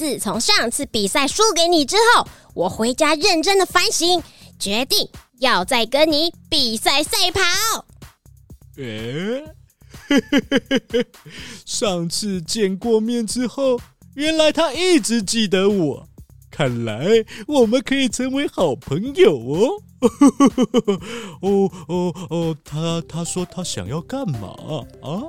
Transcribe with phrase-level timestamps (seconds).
[0.00, 4.22] 自从上次比赛输给你之后，我回家认真的反省，
[4.58, 5.06] 决定
[5.40, 7.84] 要再跟你比赛赛跑。
[8.78, 9.44] 诶，
[11.66, 13.78] 上次见过面之后，
[14.14, 16.08] 原来他一直记得我，
[16.50, 17.06] 看来
[17.46, 19.82] 我们可以成为好朋友哦。
[21.42, 24.48] 哦哦哦，他他说他想要干嘛
[25.02, 25.28] 啊？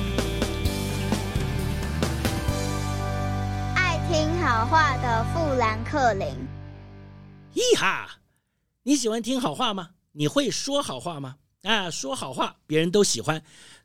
[4.41, 6.27] 好话的富兰克林。
[7.53, 8.09] 咦哈，
[8.81, 9.91] 你喜欢听好话吗？
[10.11, 11.35] 你会说好话吗？
[11.61, 13.43] 啊，说好话别人都喜欢，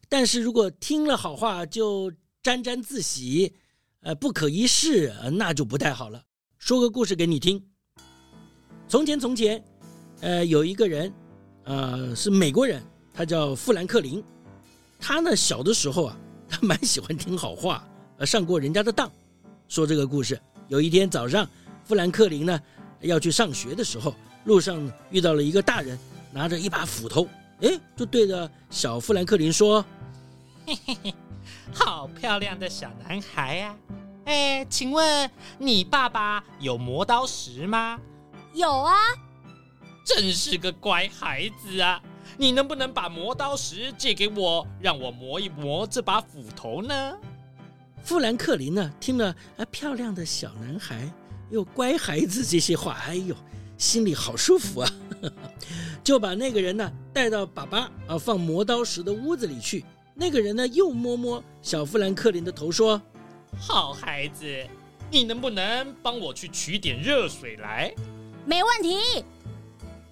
[0.08, 2.10] 但是如果听了好话就
[2.42, 3.54] 沾沾自喜，
[4.00, 6.22] 呃，不可一世，那就不太好了。
[6.58, 7.62] 说个故事给你听。
[8.88, 9.62] 从前，从前，
[10.20, 11.12] 呃，有一个人，
[11.64, 14.24] 呃，是美国人，他叫富兰克林。
[14.98, 16.16] 他呢，小的时候啊，
[16.48, 19.12] 他蛮喜欢听好话，呃，上过人家的当。
[19.68, 21.48] 说这个故事，有一天早上，
[21.84, 22.60] 富兰克林呢
[23.00, 25.98] 要去上学的时候，路上遇到了一个大人，
[26.32, 27.28] 拿着一把斧头，
[27.60, 29.84] 哎，就对着小富兰克林说
[30.66, 31.14] ：“嘿嘿嘿，
[31.72, 33.76] 好漂亮的小男孩呀！
[34.24, 37.98] 哎，请问你爸爸有磨刀石吗？”
[38.52, 38.94] 有啊，
[40.04, 42.00] 真是个乖孩子啊！
[42.36, 47.16] 你能不能把磨刀石借给我，让我磨一磨这把斧头呢？
[48.06, 51.12] 富兰克林呢，听了啊，漂亮的小男孩
[51.50, 53.34] 又乖孩子这些话，哎呦，
[53.76, 54.92] 心里好舒服啊！
[56.04, 59.84] 就把那个人呢带到爸爸啊放磨刀石的屋子里去。
[60.14, 63.02] 那个人呢又摸摸小富兰克林的头，说
[63.58, 64.46] ：“好孩子，
[65.10, 67.92] 你能不能帮我去取点热水来？”
[68.46, 69.24] 没问题。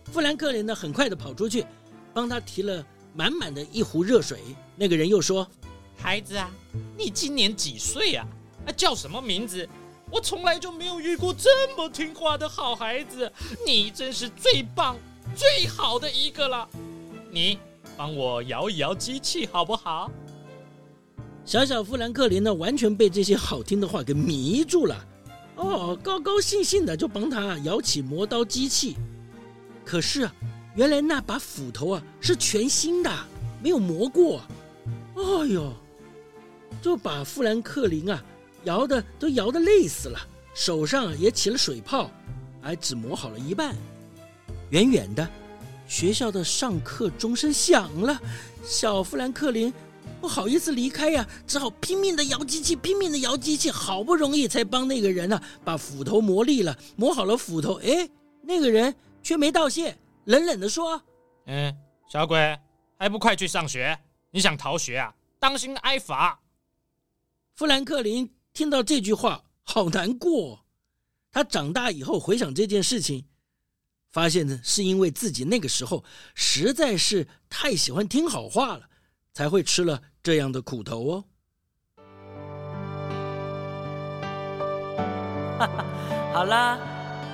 [0.06, 1.65] 富兰克林呢，很快的跑出去，
[2.12, 2.84] 帮他提了
[3.15, 4.41] 满满的一壶热水。
[4.75, 5.49] 那个人又说
[5.97, 6.50] ：“孩子啊，
[6.97, 8.27] 你今年几岁啊？
[8.66, 9.69] 啊，叫什么名字？
[10.10, 13.31] 我从来就没有遇过这么听话的好孩子，
[13.66, 14.97] 你真是最棒、
[15.34, 16.69] 最好的一个了。
[17.31, 17.59] 你
[17.97, 20.10] 帮我摇一摇机器好不好？”
[21.44, 25.04] 小小富兰克林呢，完全被这些好听的话给迷住了。
[25.56, 28.97] 哦，高高兴兴的就帮他摇起磨刀机器，
[29.84, 30.30] 可是，
[30.74, 33.10] 原来那把斧头啊是全新的，
[33.63, 34.41] 没有磨过。
[35.16, 35.72] 哎呦，
[36.82, 38.22] 就把富兰克林啊
[38.65, 40.18] 摇的都摇的累死了，
[40.54, 42.10] 手上也起了水泡，
[42.60, 43.74] 还只磨好了一半。
[44.71, 45.28] 远远的，
[45.86, 48.21] 学校的上课钟声响了，
[48.65, 49.72] 小富兰克林。
[50.21, 57.74] 不好意思离开呀，只好拼命的摇机器，拼命的摇机器，好不容易才帮那个人呢、啊、把斧头磨利了，磨好了斧头。
[57.80, 58.09] 哎，
[58.42, 61.00] 那个人却没道谢，冷冷的说
[61.47, 61.74] ：“嗯，
[62.10, 62.59] 小鬼，
[62.98, 63.98] 还不快去上学？
[64.30, 65.12] 你想逃学啊？
[65.38, 66.38] 当心挨罚。”
[67.56, 70.65] 富兰克林听到这句话，好难过，
[71.30, 73.27] 他长大以后回想这件事情，
[74.10, 76.03] 发现呢，是因为自己那个时候
[76.34, 78.89] 实在是太喜欢听好话了，
[79.33, 81.24] 才会吃了这样的苦头哦。
[85.56, 85.86] 哈哈，
[86.33, 86.77] 好啦，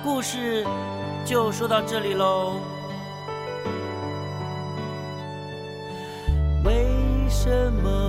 [0.03, 0.63] 故事
[1.25, 2.61] 就说到这里喽。
[6.63, 8.00] 为什么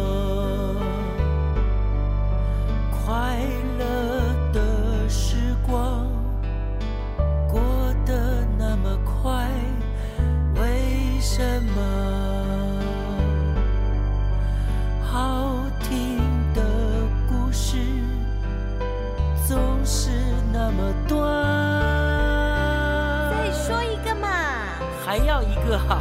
[25.43, 26.00] 一个哈？